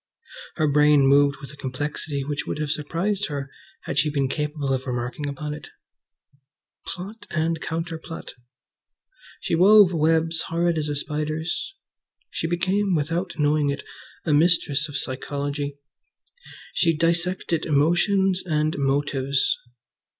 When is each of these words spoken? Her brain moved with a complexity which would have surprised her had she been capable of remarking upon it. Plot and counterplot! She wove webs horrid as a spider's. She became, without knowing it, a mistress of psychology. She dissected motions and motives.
Her 0.55 0.67
brain 0.67 1.05
moved 1.05 1.37
with 1.39 1.51
a 1.51 1.55
complexity 1.55 2.23
which 2.23 2.47
would 2.47 2.57
have 2.57 2.71
surprised 2.71 3.27
her 3.27 3.51
had 3.81 3.99
she 3.99 4.09
been 4.09 4.27
capable 4.27 4.73
of 4.73 4.87
remarking 4.87 5.29
upon 5.29 5.53
it. 5.53 5.69
Plot 6.87 7.27
and 7.29 7.61
counterplot! 7.61 8.33
She 9.41 9.53
wove 9.53 9.93
webs 9.93 10.41
horrid 10.47 10.79
as 10.79 10.89
a 10.89 10.95
spider's. 10.95 11.75
She 12.31 12.47
became, 12.47 12.95
without 12.95 13.37
knowing 13.37 13.69
it, 13.69 13.83
a 14.25 14.33
mistress 14.33 14.89
of 14.89 14.97
psychology. 14.97 15.77
She 16.73 16.97
dissected 16.97 17.67
motions 17.69 18.43
and 18.43 18.75
motives. 18.79 19.55